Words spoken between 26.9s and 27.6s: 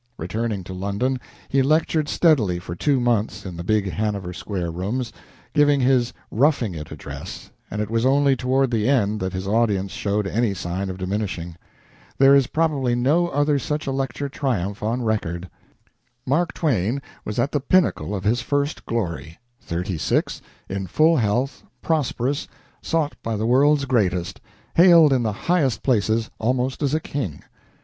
a king.